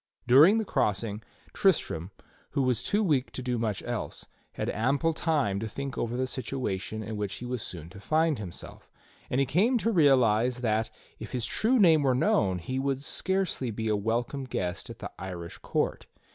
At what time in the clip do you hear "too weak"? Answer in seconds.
2.81-3.31